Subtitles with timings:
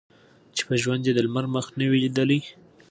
[0.55, 2.39] چي په ژوند یې د لمر مخ نه دی لیدلی